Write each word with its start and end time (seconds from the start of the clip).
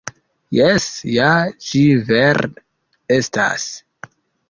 Jes, 0.59 0.87
ja, 1.17 1.27
ĝi 1.67 1.83
vere 2.09 2.53
estas! 3.21 3.73